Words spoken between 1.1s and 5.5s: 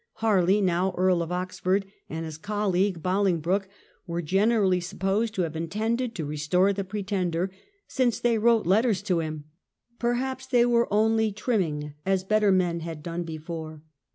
of Oxford, and his colleague Bolingbroke, are generally supposed to